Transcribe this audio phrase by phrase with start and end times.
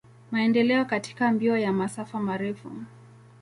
[0.31, 2.71] Maendeleo katika mbio ya masafa marefu.